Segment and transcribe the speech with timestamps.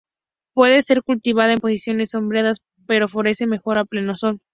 [0.55, 4.39] Puede ser cultivada en posiciones sombreadas, pero florece mejor a pleno sol.